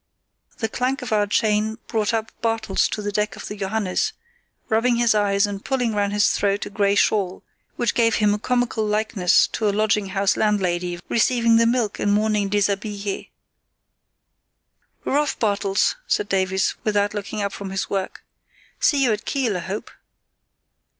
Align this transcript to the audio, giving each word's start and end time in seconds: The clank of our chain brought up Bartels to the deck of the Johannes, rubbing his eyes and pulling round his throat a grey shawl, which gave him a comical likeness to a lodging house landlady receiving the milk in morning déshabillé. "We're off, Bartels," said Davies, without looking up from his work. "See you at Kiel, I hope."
The 0.57 0.67
clank 0.67 1.03
of 1.03 1.11
our 1.13 1.27
chain 1.27 1.77
brought 1.85 2.11
up 2.11 2.31
Bartels 2.41 2.87
to 2.87 3.03
the 3.03 3.11
deck 3.11 3.35
of 3.35 3.47
the 3.47 3.55
Johannes, 3.55 4.13
rubbing 4.67 4.95
his 4.95 5.13
eyes 5.13 5.45
and 5.45 5.63
pulling 5.63 5.93
round 5.93 6.11
his 6.11 6.29
throat 6.29 6.65
a 6.65 6.71
grey 6.71 6.95
shawl, 6.95 7.43
which 7.75 7.93
gave 7.93 8.15
him 8.15 8.33
a 8.33 8.39
comical 8.39 8.83
likeness 8.83 9.45
to 9.49 9.69
a 9.69 9.69
lodging 9.69 10.07
house 10.07 10.35
landlady 10.35 10.99
receiving 11.07 11.57
the 11.57 11.67
milk 11.67 11.99
in 11.99 12.09
morning 12.09 12.49
déshabillé. 12.49 13.29
"We're 15.05 15.19
off, 15.19 15.37
Bartels," 15.37 15.97
said 16.07 16.27
Davies, 16.27 16.73
without 16.83 17.13
looking 17.13 17.43
up 17.43 17.53
from 17.53 17.69
his 17.69 17.87
work. 17.87 18.23
"See 18.79 19.03
you 19.03 19.13
at 19.13 19.25
Kiel, 19.25 19.55
I 19.55 19.59
hope." 19.59 19.91